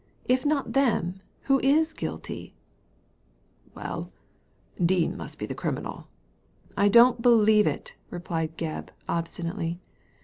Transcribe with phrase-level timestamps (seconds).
[0.25, 2.55] If not them, who is guilty?
[3.75, 4.11] "Well,
[4.83, 6.07] Dean must be the criminal''
[6.75, 9.79] "I don't believe it," replied Gebb, obstinately.